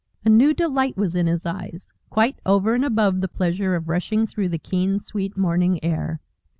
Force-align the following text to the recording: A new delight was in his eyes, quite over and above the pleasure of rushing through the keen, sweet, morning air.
A 0.25 0.29
new 0.29 0.51
delight 0.51 0.97
was 0.97 1.13
in 1.13 1.27
his 1.27 1.45
eyes, 1.45 1.93
quite 2.09 2.39
over 2.43 2.73
and 2.73 2.83
above 2.83 3.21
the 3.21 3.27
pleasure 3.27 3.75
of 3.75 3.87
rushing 3.87 4.25
through 4.25 4.49
the 4.49 4.57
keen, 4.57 4.97
sweet, 4.99 5.37
morning 5.37 5.79
air. 5.83 6.19